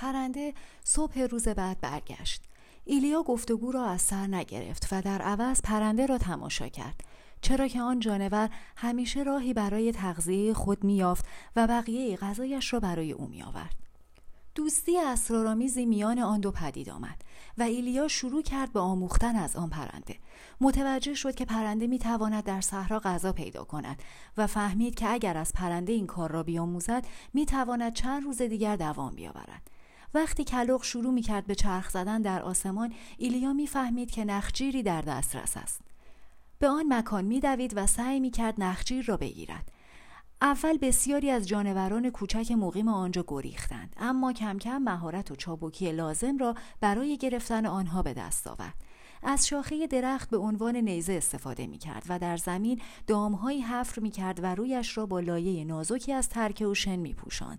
[0.00, 2.42] پرنده صبح روز بعد برگشت.
[2.84, 7.00] ایلیا گفتگو را از سر نگرفت و در عوض پرنده را تماشا کرد.
[7.40, 11.24] چرا که آن جانور همیشه راهی برای تغذیه خود میافت
[11.56, 13.74] و بقیه غذایش را برای او میآورد.
[14.54, 17.22] دوستی اسرارآمیزی میان آن دو پدید آمد
[17.58, 20.16] و ایلیا شروع کرد به آموختن از آن پرنده.
[20.60, 24.02] متوجه شد که پرنده می‌تواند در صحرا غذا پیدا کند
[24.36, 29.14] و فهمید که اگر از پرنده این کار را بیاموزد می‌تواند چند روز دیگر دوام
[29.14, 29.77] بیاورد.
[30.14, 35.56] وقتی کلوق شروع می‌کرد به چرخ زدن در آسمان ایلیا می‌فهمید که نخجیری در دسترس
[35.56, 35.80] است.
[36.58, 39.72] به آن مکان میدوید و سعی می‌کرد نخجیر را بگیرد.
[40.42, 46.38] اول بسیاری از جانوران کوچک مقیم آنجا گریختند اما کم کم مهارت و چابکی لازم
[46.38, 48.74] را برای گرفتن آنها به دست آورد.
[49.22, 54.10] از شاخه درخت به عنوان نیزه استفاده می کرد و در زمین دامهایی حفر می
[54.10, 57.58] کرد و رویش را با لایه نازکی از ترکه و شن می پوشند.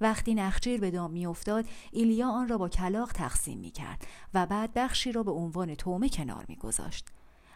[0.00, 4.74] وقتی نخجیر به دام میافتاد ایلیا آن را با کلاق تقسیم می کرد و بعد
[4.74, 7.08] بخشی را به عنوان تومه کنار می گذاشت.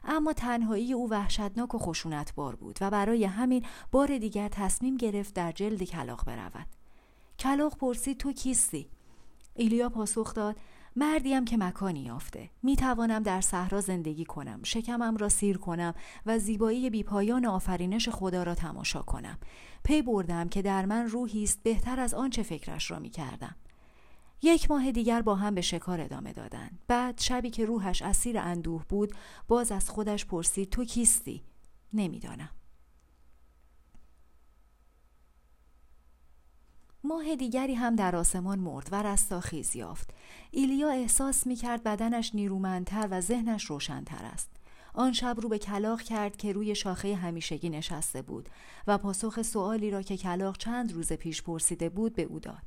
[0.05, 5.53] اما تنهایی او وحشتناک و خشونتبار بود و برای همین بار دیگر تصمیم گرفت در
[5.53, 6.67] جلد کلاق برود
[7.39, 8.89] کلاق پرسید تو کیستی
[9.55, 10.57] ایلیا پاسخ داد
[10.97, 15.95] مردیم که مکانی یافته می توانم در صحرا زندگی کنم شکمم را سیر کنم
[16.27, 19.39] و زیبایی بیپایان آفرینش خدا را تماشا کنم
[19.85, 23.57] پی بردم که در من روحی است بهتر از آنچه فکرش را می کردم
[24.43, 26.79] یک ماه دیگر با هم به شکار ادامه دادند.
[26.89, 29.13] بعد شبی که روحش اسیر اندوه بود
[29.49, 31.43] باز از خودش پرسید تو کیستی؟
[31.93, 32.51] نمی‌دانم.
[37.07, 40.11] ماه دیگری هم در آسمان مرد و رستاخیز یافت.
[40.51, 44.51] ایلیا احساس می کرد بدنش نیرومندتر و ذهنش روشنتر است.
[44.95, 48.49] آن شب رو به کلاق کرد که روی شاخه همیشگی نشسته بود
[48.87, 52.63] و پاسخ سوالی را که کلاق چند روز پیش پرسیده بود به او داد.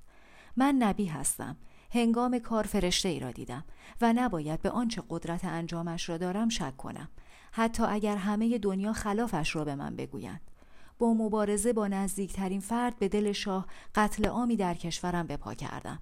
[0.58, 1.58] من نبی هستم
[1.92, 3.64] هنگام کار فرشته ای را دیدم
[4.02, 7.10] و نباید به آنچه قدرت انجامش را دارم شک کنم
[7.52, 10.42] حتی اگر همه دنیا خلافش را به من بگویند
[11.00, 16.00] با مبارزه با نزدیکترین فرد به دل شاه قتل عامی در کشورم بپا کردم.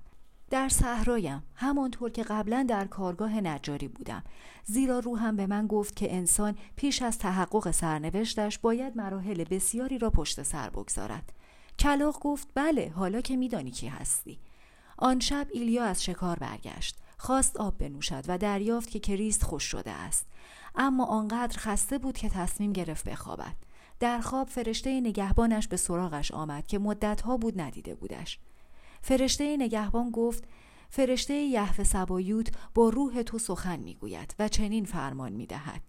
[0.49, 4.23] در صحرایم همانطور که قبلا در کارگاه نجاری بودم.
[4.63, 10.09] زیرا روحم به من گفت که انسان پیش از تحقق سرنوشتش باید مراحل بسیاری را
[10.09, 11.33] پشت سر بگذارد.
[11.79, 14.39] کلاق گفت بله حالا که میدانی کی هستی.
[14.97, 16.97] آن شب ایلیا از شکار برگشت.
[17.17, 20.25] خواست آب بنوشد و دریافت که کریست خوش شده است.
[20.75, 23.55] اما آنقدر خسته بود که تصمیم گرفت بخوابد.
[23.99, 28.39] در خواب فرشته نگهبانش به سراغش آمد که مدتها بود ندیده بودش.
[29.01, 30.43] فرشته نگهبان گفت
[30.89, 35.81] فرشته یهوه سبایوت با روح تو سخن می‌گوید و چنین فرمان می‌دهد.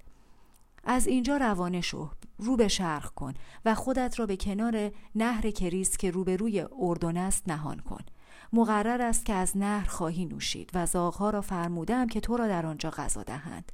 [0.84, 3.34] از اینجا روانه شو رو به شرق کن
[3.64, 8.04] و خودت را به کنار نهر کریس که روبروی اردن است نهان کن.
[8.52, 12.66] مقرر است که از نهر خواهی نوشید و زاغها را فرمودم که تو را در
[12.66, 13.72] آنجا غذا دهند.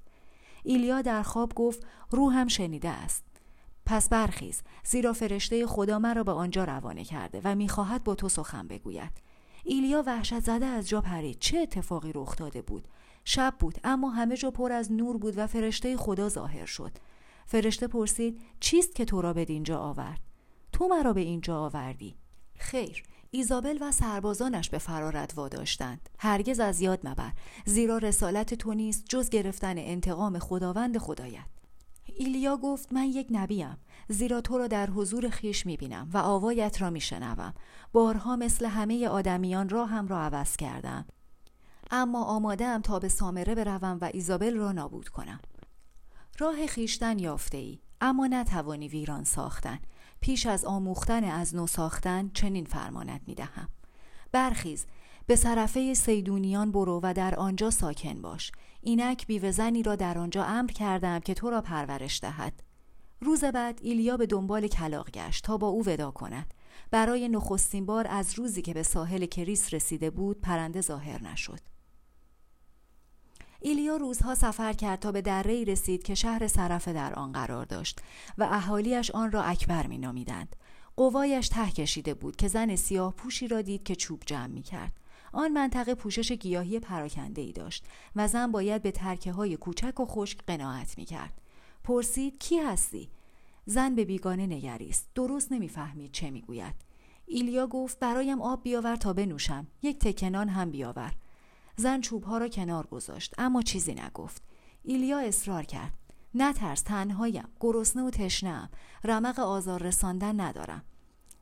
[0.65, 3.25] ایلیا در خواب گفت روحم شنیده است.
[3.87, 8.69] پس برخیز زیرا فرشته خدا مرا به آنجا روانه کرده و می‌خواهد با تو سخن
[8.69, 9.13] بگوید.
[9.65, 11.39] ایلیا وحشت زده از جا پرید.
[11.39, 12.89] چه اتفاقی رخ داده بود؟
[13.25, 16.93] شب بود اما همه جا پر از نور بود و فرشته خدا ظاهر شد.
[17.47, 20.21] فرشته پرسید چیست که تو را به اینجا آورد؟
[20.73, 22.17] تو مرا به اینجا آوردی.
[22.59, 26.09] خیر ایزابل و سربازانش به فرارت واداشتند.
[26.19, 27.33] هرگز از یاد مبر
[27.67, 31.47] زیرا رسالت تو نیست جز گرفتن انتقام خداوند خدایت.
[32.17, 33.77] ایلیا گفت من یک نبیم.
[34.09, 37.55] زیرا تو را در حضور خیش می‌بینم و آوایت را میشنوم.
[37.93, 41.07] بارها مثل همه آدمیان راهم را عوض کردم.
[41.91, 45.41] اما آماده تا به سامره بروم و ایزابل را نابود کنم.
[46.39, 49.79] راه خیشتن یافته ای اما نتوانی ویران ساختن.
[50.21, 53.69] پیش از آموختن از نو ساختن چنین فرمانت می دهم
[54.33, 54.87] برخیز.
[55.27, 60.71] به صرفه سیدونیان برو و در آنجا ساکن باش اینک بیوزنی را در آنجا امر
[60.71, 62.63] کردم که تو را پرورش دهد
[63.21, 66.55] روز بعد ایلیا به دنبال کلاق گشت تا با او ودا کند
[66.91, 71.61] برای نخستین بار از روزی که به ساحل کریس رسیده بود پرنده ظاهر نشد
[73.61, 78.01] ایلیا روزها سفر کرد تا به دره رسید که شهر صرفه در آن قرار داشت
[78.39, 80.57] و اهالیش آن را اکبر می نامیدند.
[80.97, 84.93] قوایش ته کشیده بود که زن سیاه پوشی را دید که چوب جمع می کرد.
[85.33, 87.85] آن منطقه پوشش گیاهی پراکنده ای داشت
[88.17, 91.41] و زن باید به ترکه های کوچک و خشک قناعت می کرد.
[91.85, 93.11] پرسید کی هستی؟
[93.67, 95.09] زن به بیگانه نگریست.
[95.15, 96.75] درست نمی‌فهمید چه می‌گوید.
[97.27, 99.67] ایلیا گفت برایم آب بیاور تا بنوشم.
[99.83, 101.15] یک تکنان هم بیاور.
[101.77, 104.43] زن چوبها را کنار گذاشت اما چیزی نگفت
[104.83, 105.93] ایلیا اصرار کرد
[106.35, 108.69] نترس تنهایم گرسنه و تشنهام
[109.05, 110.83] رمق آزار رساندن ندارم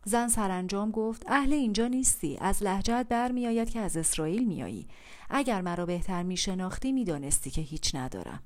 [0.05, 4.89] زن سرانجام گفت اهل اینجا نیستی از لهجت برمیآید که از اسرائیل میایی.
[5.31, 8.43] اگر مرا بهتر میشناختی می‌دانستی که هیچ ندارم.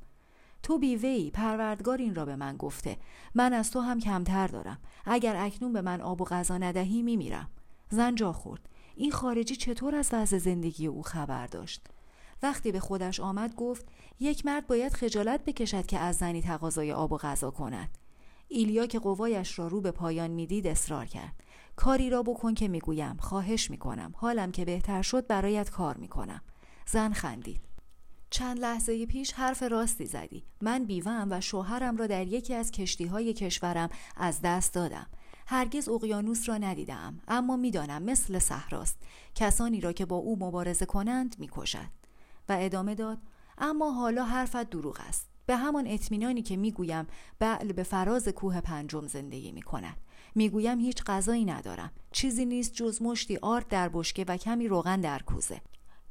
[0.62, 2.96] تو بیوهی پروردگار این را به من گفته.
[3.34, 4.78] من از تو هم کمتر دارم.
[5.04, 7.50] اگر اکنون به من آب و غذا ندهی میمیرم.
[7.90, 8.68] زن جا خورد.
[8.96, 11.86] این خارجی چطور از وضع زندگی او خبر داشت؟
[12.42, 13.86] وقتی به خودش آمد گفت
[14.20, 17.98] یک مرد باید خجالت بکشد که از زنی تقاضای آب و غذا کند.
[18.48, 21.34] ایلیا که قوایش را رو به پایان می‌دید اصرار کرد.
[21.76, 23.16] کاری را بکن که می‌گویم.
[23.16, 24.12] خواهش می‌کنم.
[24.16, 26.40] حالم که بهتر شد برایت کار می‌کنم.
[26.86, 27.60] زن خندید.
[28.30, 30.44] چند لحظه پیش حرف راستی زدی.
[30.60, 35.06] من بیوهم و شوهرم را در یکی از کشتی های کشورم از دست دادم.
[35.46, 38.98] هرگز اقیانوس را ندیدم اما می‌دانم مثل صحراست.
[39.34, 41.88] کسانی را که با او مبارزه کنند می‌کشد.
[42.48, 43.18] و ادامه داد
[43.58, 45.28] اما حالا حرفت دروغ است.
[45.46, 47.06] به همان اطمینانی که می‌گویم
[47.38, 49.96] بعل به فراز کوه پنجم زندگی می کند
[50.34, 55.18] می‌گویم هیچ غذایی ندارم چیزی نیست جز مشتی آرد در بشکه و کمی روغن در
[55.18, 55.60] کوزه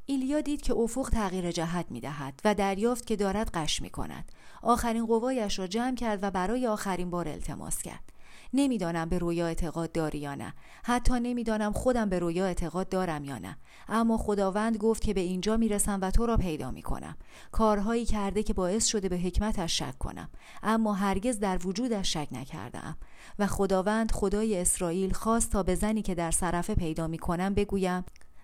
[0.05, 4.31] ایلیا دید که افق تغییر جهت می دهد و دریافت که دارد قش می کند.
[4.61, 8.12] آخرین قوایش را جمع کرد و برای آخرین بار التماس کرد.
[8.53, 10.53] نمی‌دانم به رویا اعتقاد داری یا نه.
[10.83, 13.57] حتی نمی‌دانم خودم به رویا اعتقاد دارم یا نه.
[13.87, 17.17] اما خداوند گفت که به اینجا می‌رسم و تو را پیدا می‌کنم.
[17.51, 20.29] کارهایی کرده که باعث شده به حکمتش شک کنم.
[20.63, 22.97] اما هرگز در وجودش شک نکردم
[23.39, 28.03] و خداوند خدای اسرائیل خواست تا به زنی که در صرفه پیدا می‌کنم بگویم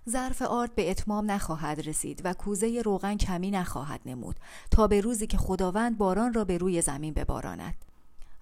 [0.09, 4.35] ظرف آرد به اتمام نخواهد رسید و کوزه روغن کمی نخواهد نمود
[4.71, 7.88] تا به روزی که خداوند باران را به روی زمین بباراند.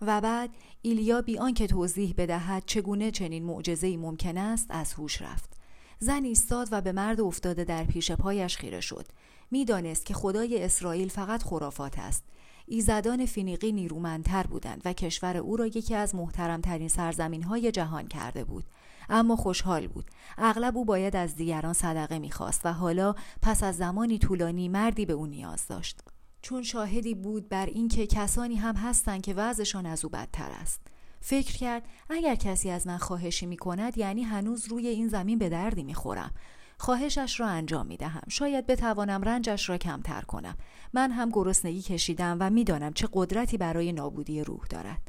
[0.02, 0.50] و بعد
[0.82, 5.58] ایلیا بی آنکه توضیح بدهد چگونه چنین معجزه‌ای ممکن است از هوش رفت.
[6.00, 9.08] زن ایستاد و به مرد افتاده در پیش پایش خیره شد.
[9.52, 12.24] می‌دانست که خدای اسرائیل فقط خرافات است.
[12.66, 18.44] ایزدان فینیقی نیرومندتر بودند و کشور او را یکی از محترمترین سرزمین های جهان کرده
[18.44, 18.64] بود.
[19.10, 20.06] اما خوشحال بود.
[20.38, 25.14] اغلب او باید از دیگران صدقه می‌خواست و حالا پس از زمانی طولانی مردی به
[25.14, 26.00] او نیاز داشت.
[26.42, 30.82] چون شاهدی بود بر اینکه کسانی هم هستند که وضعشان از او بدتر است
[31.20, 35.50] فکر کرد اگر کسی از من خواهشی می کند یعنی هنوز روی این زمین به
[35.50, 36.32] دردی می خورم.
[36.78, 38.24] خواهشش را انجام می دهم.
[38.30, 40.58] شاید بتوانم رنجش را کمتر کنم.
[40.94, 45.02] من هم گرسنگی کشیدم و می‌دانم چه قدرتی برای نابودی روح دارد.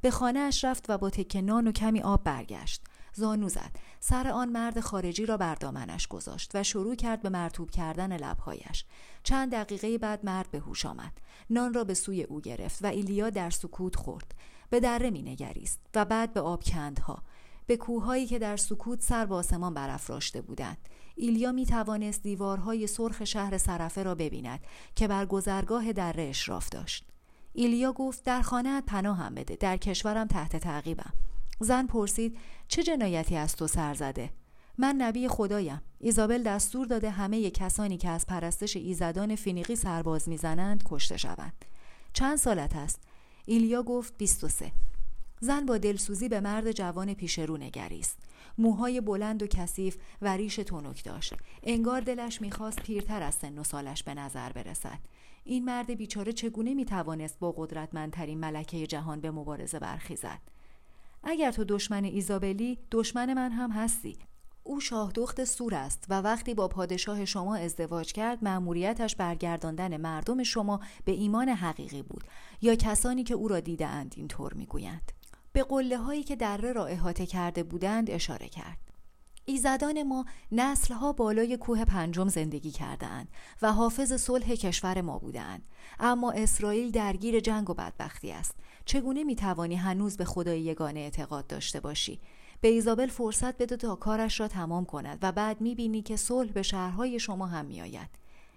[0.00, 2.82] به خانه اش رفت و با تکه نان و کمی آب برگشت.
[3.14, 3.76] زانو زد.
[4.00, 8.84] سر آن مرد خارجی را بر دامنش گذاشت و شروع کرد به مرتوب کردن لبهایش.
[9.22, 11.12] چند دقیقه بعد مرد به هوش آمد.
[11.50, 14.34] نان را به سوی او گرفت و ایلیا در سکوت خورد.
[14.70, 17.22] به دره می نگریست و بعد به آب کندها
[17.66, 20.88] به کوههایی که در سکوت سر به آسمان برافراشته بودند.
[21.16, 24.60] ایلیا می توانست دیوارهای سرخ شهر سرفه را ببیند
[24.94, 27.04] که بر گذرگاه دره اشراف داشت.
[27.52, 29.56] ایلیا گفت در خانه پناه هم بده.
[29.56, 31.12] در کشورم تحت تعقیبم.
[31.62, 34.30] زن پرسید چه جنایتی از تو سر زده؟
[34.78, 35.80] من نبی خدایم.
[35.98, 41.64] ایزابل دستور داده همه کسانی که از پرستش ایزدان فینیقی سرباز می‌زنند کشته شوند.
[42.12, 43.00] چند سالت است؟
[43.46, 44.72] ایلیا گفت 23
[45.40, 48.18] زن با دلسوزی به مرد جوان پیش رو نگریست.
[48.58, 51.34] موهای بلند و کثیف و ریش تونک داشت.
[51.62, 54.98] انگار دلش می‌خواست پیرتر از سن و سالش به نظر برسد.
[55.44, 60.40] این مرد بیچاره چگونه می‌توانست با قدرتمندترین ملکه جهان به مبارزه برخیزد؟
[61.22, 64.18] اگر تو دشمن ایزابلی دشمن من هم هستی.
[64.62, 70.80] او شاهدخت سور است و وقتی با پادشاه شما ازدواج کرد مأموریتش برگرداندن مردم شما
[71.04, 72.24] به ایمان حقیقی بود.
[72.62, 75.12] یا کسانی که او را دیدهاند اینطور می‌گویند.
[75.52, 78.89] به قله هایی که دره را احاطه کرده بودند اشاره کرد.
[79.50, 83.28] ایزدان ما نسلها بالای کوه پنجم زندگی کردهاند
[83.62, 85.62] و حافظ صلح کشور ما بودند
[86.00, 88.54] اما اسرائیل درگیر جنگ و بدبختی است.
[88.84, 92.20] چگونه می‌توانی هنوز به خدای یگانه اعتقاد داشته باشی؟
[92.60, 96.62] به ایزابل فرصت بده تا کارش را تمام کند و بعد می‌بینی که صلح به
[96.62, 98.10] شهرهای شما هم میآید.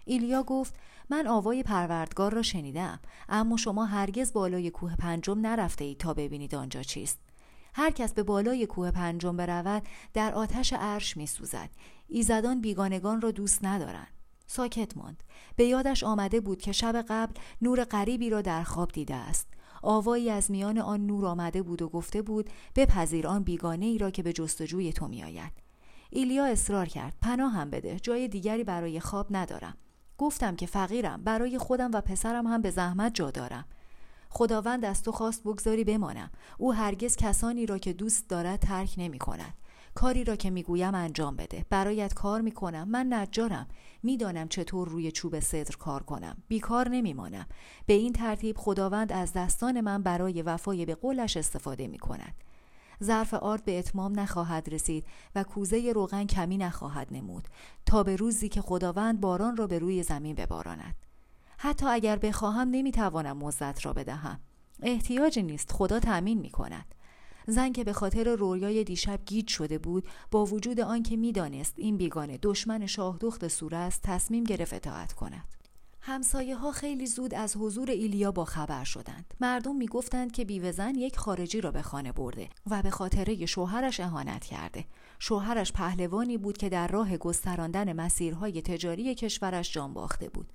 [0.06, 0.76] ایلیا گفت
[1.10, 6.56] من آوای پروردگار را شنیدم اما شما هرگز بالای کوه پنجم نرفته اید تا ببینید
[6.56, 7.20] آنجا چیست.
[7.74, 11.70] هر کس به بالای کوه پنجم برود در آتش عرش می سوزد
[12.08, 14.08] ایزدان بیگانگان را دوست ندارند.
[14.48, 15.24] ساکت ماند.
[15.56, 19.48] به یادش آمده بود که شب قبل نور غریبی را در خواب دیده است.
[19.82, 24.12] آوایی از میان آن نور آمده بود و گفته بود بپذیر آن بیگانه ای را
[24.12, 25.52] که به جستجوی تو میآید.
[26.10, 27.14] ایلیا اصرار کرد.
[27.22, 28.00] پناه هم بده.
[28.00, 29.78] جای دیگری برای خواب ندارم.
[30.18, 31.24] گفتم که فقیرم.
[31.24, 33.66] برای خودم و پسرم هم به زحمت جا دارم.
[34.36, 36.32] خداوند از تو خواست بگذاری بمانم.
[36.58, 39.54] او هرگز کسانی را که دوست دارد ترک نمی کند
[39.96, 41.66] کاری را که می‌گویم انجام بده.
[41.70, 42.90] برایت کار می‌کنم.
[42.90, 43.68] من نجارم.
[44.04, 46.38] می‌دانم چطور روی چوب صدر کار کنم.
[46.48, 47.46] بیکار نمیمانم.
[47.86, 52.34] به این ترتیب خداوند از دستان من برای وفای به قولش استفاده می کند
[53.04, 57.48] ظرف آرد به اتمام نخواهد رسید و کوزه روغن کمی نخواهد نمود
[57.86, 60.96] تا به روزی که خداوند باران را به روی زمین بباراند.
[61.64, 64.40] حتی اگر بخواهم نمی‌توانم مزت را بدهم
[64.82, 66.86] احتیاجی نیست خدا تأمین می کند
[67.48, 72.40] زن که به خاطر رویای دیشب گیج شده بود با وجود آنکه می‌دانست این بیگانه
[72.42, 75.44] دشمن شاهدخت سوره است تصمیم گرفت اطاعت کند
[76.02, 79.34] همسایه ها خیلی زود از حضور ایلیا با خبر شدند.
[79.40, 84.46] مردم می‌گفتند که بیوهزن یک خارجی را به خانه برده و به خاطره شوهرش اهانت
[84.46, 84.86] کرده.
[85.20, 90.54] شوهرش پهلوانی بود که در راه گستراندن مسیرهای تجاری کشورش جان باخته بود.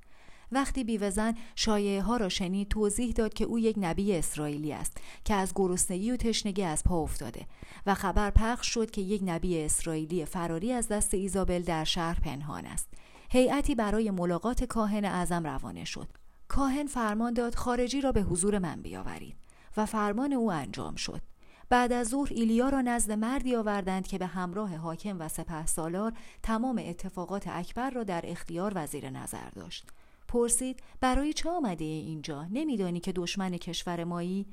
[0.52, 5.34] وقتی بیوزن شایعه ها را شنید توضیح داد که او یک نبی اسرائیلی است که
[5.34, 7.46] از گرسنگی و تشنگی از پا افتاده
[7.86, 12.66] و خبر پخش شد که یک نبی اسرائیلی فراری از دست ایزابل در شهر پنهان
[12.66, 12.88] است.
[13.30, 16.08] هیئتی برای ملاقات کاهن اعظم روانه شد.
[16.48, 19.36] کاهن فرمان داد خارجی را به حضور من بیاورید
[19.76, 21.20] و فرمان او انجام شد.
[21.70, 26.12] بعد از ظهر ایلیا را نزد مردی آوردند که به همراه حاکم و سپه سالار
[26.42, 29.86] تمام اتفاقات اکبر را در اختیار وزیر نظر داشت.
[30.28, 34.46] پرسید برای چه آمده اینجا؟ نمیدانی که دشمن کشور مایی؟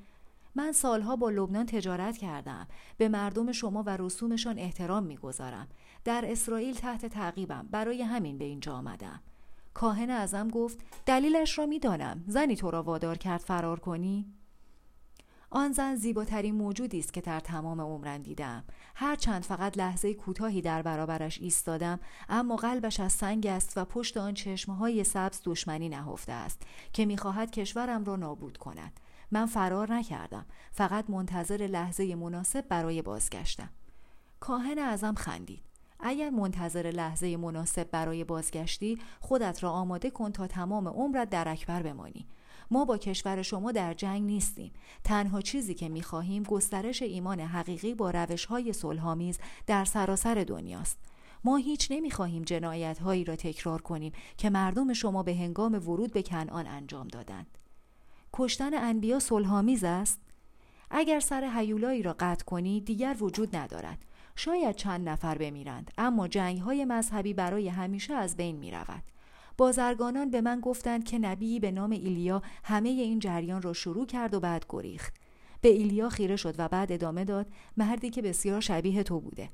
[0.55, 2.67] من سالها با لبنان تجارت کردم.
[2.97, 5.67] به مردم شما و رسومشان احترام می‌گذارم.
[6.03, 7.67] در اسرائیل تحت تعقیبم.
[7.71, 9.19] برای همین به اینجا آمدم.
[9.73, 12.23] کاهن ازم گفت دلیلش را می‌دانم.
[12.27, 14.25] زنی تو را وادار کرد فرار کنی؟
[15.49, 18.63] آن زن زیباترین موجودی است که در تمام عمرم دیدم
[18.95, 21.99] هرچند فقط لحظه کوتاهی در برابرش ایستادم
[22.29, 26.61] اما قلبش از سنگ است و پشت آن چشمهای سبز دشمنی نهفته است
[26.93, 28.99] که می‌خواهد کشورم را نابود کند.
[29.31, 33.69] من فرار نکردم فقط منتظر لحظه مناسب برای بازگشتم.
[34.39, 35.61] کاهن ازم خندید.
[35.99, 41.81] اگر منتظر لحظه مناسب برای بازگشتی خودت را آماده کن تا تمام عمرت در اکبر
[41.83, 42.27] بمانی.
[42.71, 44.71] ما با کشور شما در جنگ نیستیم.
[45.03, 50.99] تنها چیزی که می‌خواهیم گسترش ایمان حقیقی با روش های صلحآمیز در سراسر دنیاست.
[51.43, 56.23] ما هیچ نمی‌خواهیم جنایت هایی را تکرار کنیم که مردم شما به هنگام ورود به
[56.23, 57.57] کنعان انجام دادند.
[58.33, 60.21] کشتن انبیا صلحآمیز است؟
[60.91, 64.05] اگر سر حیولایی را قطع کنی دیگر وجود ندارد.
[64.35, 69.03] شاید چند نفر بمیرند اما جنگ های مذهبی برای همیشه از بین می رود.
[69.57, 74.33] بازرگانان به من گفتند که نبی به نام ایلیا همه این جریان را شروع کرد
[74.33, 75.13] و بعد گریخت.
[75.61, 77.47] به ایلیا خیره شد و بعد ادامه داد
[77.77, 79.49] مردی که بسیار شبیه تو بوده.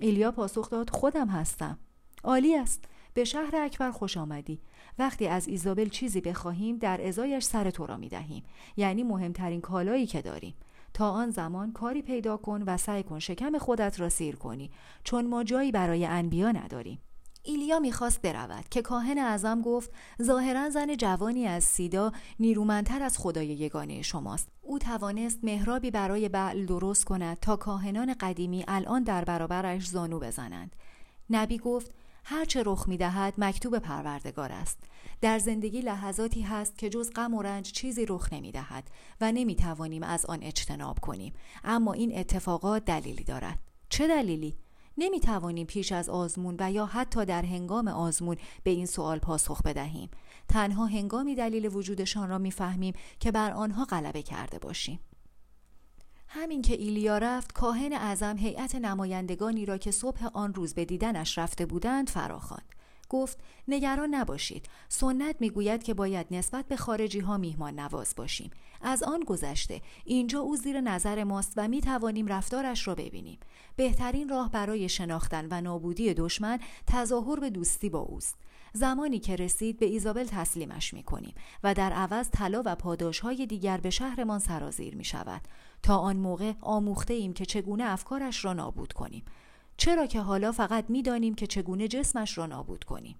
[0.00, 1.78] ایلیا پاسخ داد خودم هستم.
[2.24, 2.84] عالی است.
[3.14, 4.60] به شهر اکبر خوش آمدی.
[4.98, 8.44] وقتی از ایزابل چیزی بخواهیم در ازایش سر تو را می دهیم
[8.76, 10.54] یعنی مهمترین کالایی که داریم.
[10.94, 14.70] تا آن زمان کاری پیدا کن و سعی کن شکم خودت را سیر کنی.
[15.04, 16.98] چون ما جایی برای انبیا نداریم.
[17.46, 19.90] ایلیا می‌خواست برود که کاهن اعظم گفت
[20.22, 24.48] ظاهرا زن جوانی از سیدا نیرومندتر از خدای یگانه شماست.
[24.62, 30.76] او توانست مهرابی برای بعل درست کند تا کاهنان قدیمی الان در برابرش زانو بزنند.
[31.30, 31.90] نبی گفت
[32.24, 34.78] هرچه رخ می‌دهد مکتوب پروردگار است.
[35.20, 40.26] در زندگی لحظاتی هست که جز غم و رنج چیزی رخ نمی‌دهد و نمی‌توانیم از
[40.26, 41.32] آن اجتناب کنیم.
[41.64, 43.58] اما این اتفاقات دلیلی دارد.
[43.88, 44.56] چه دلیلی؟
[44.98, 49.62] نمی توانیم پیش از آزمون و یا حتی در هنگام آزمون به این سوال پاسخ
[49.62, 50.10] بدهیم.
[50.48, 55.00] تنها هنگامی دلیل وجودشان را می‌فهمیم که بر آنها غلبه کرده باشیم.
[56.28, 61.38] همین که ایلیا رفت کاهن اعظم هیئت نمایندگانی را که صبح آن روز به دیدنش
[61.38, 62.74] رفته بودند فراخواند.
[63.14, 64.68] گفت نگران نباشید.
[64.88, 68.50] سنت می‌گوید که باید نسبت به خارجی ها میهمان نواز باشیم.
[68.82, 73.38] از آن گذشته اینجا او زیر نظر ماست و می توانیم رفتارش را ببینیم.
[73.76, 78.36] بهترین راه برای شناختن و نابودی دشمن تظاهر به دوستی با اوست.
[78.72, 83.46] زمانی که رسید به ایزابل تسلیمش می کنیم و در عوض طلا و پاداش های
[83.46, 85.42] دیگر به شهرمان سرازیر می شود
[85.82, 89.24] تا آن موقع آموخته ایم که چگونه افکارش را نابود کنیم.
[89.76, 93.16] چرا که حالا فقط می‌دانیم که چگونه جسمش را نابود کنیم.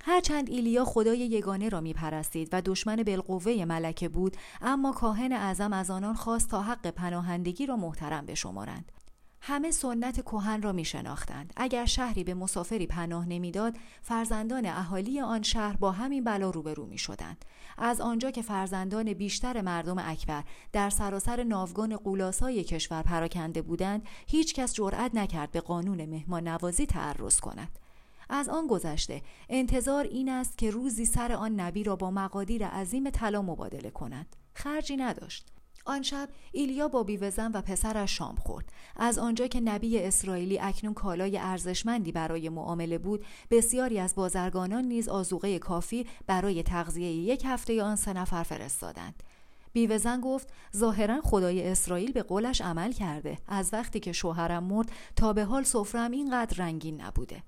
[0.00, 5.90] هرچند ایلیا خدای یگانه را میپرستید و دشمن بالقوه ملکه بود اما کاهن اعظم از
[5.90, 8.92] آنان خواست تا حق پناهندگی را محترم بشمارند.
[9.40, 11.52] همه سنت کهن را می شناختند.
[11.56, 16.98] اگر شهری به مسافری پناه نمی‌داد، فرزندان اهالی آن شهر با همین بلا روبرو می
[16.98, 17.44] شدند.
[17.78, 24.54] از آنجا که فرزندان بیشتر مردم اکبر در سراسر ناوگان قولاسای کشور پراکنده بودند، هیچ
[24.54, 27.78] کس جرأت نکرد به قانون مهمان نوازی تعرض کند.
[28.28, 33.10] از آن گذشته انتظار این است که روزی سر آن نبی را با مقادیر عظیم
[33.10, 34.36] طلا مبادله کند.
[34.54, 35.55] خرجی نداشت.
[35.86, 38.72] آن شب ایلیا با بیوزن و پسرش شام خورد.
[38.96, 45.08] از آنجا که نبی اسرائیلی اکنون کالای ارزشمندی برای معامله بود بسیاری از بازرگانان نیز
[45.08, 49.22] آزوقه کافی برای تغذیه یک هفته آن سه نفر فرستادند.
[49.72, 53.38] بیوهزن گفت ظاهرا خدای اسرائیل به قولش عمل کرده.
[53.48, 57.42] از وقتی که شوهرم مرد تا به حال سفرم اینقدر رنگین نبوده.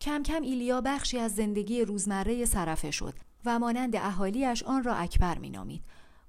[0.00, 5.38] کم کم ایلیا بخشی از زندگی روزمره سرفه شد و مانند اهالیش آن را اکبر
[5.38, 5.82] مینامید.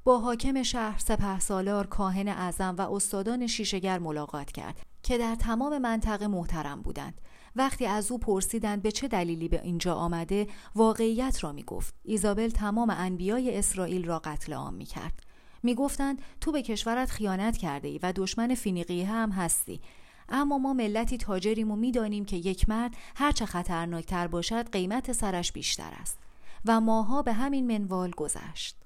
[0.03, 5.77] با حاکم شهر سپه سالار کاهن اعظم و استادان شیشگر ملاقات کرد که در تمام
[5.77, 7.22] منطقه محترم بودند.
[7.56, 12.50] وقتی از او پرسیدند به چه دلیلی به اینجا آمده واقعیت را می گفت ایزابل
[12.50, 15.24] تمام انبیای اسرائیل را قتل عام می کرد
[15.63, 19.82] می گفتند تو به کشورت خیانت کرده ای و دشمن فینیقی هم هستی.
[20.29, 25.91] اما ما ملتی تاجریم و می‌دانیم که یک مرد هرچه خطرناکتر باشد قیمت سرش بیشتر
[26.01, 26.20] است.
[26.65, 28.78] و ماها به همین منوال گذشت.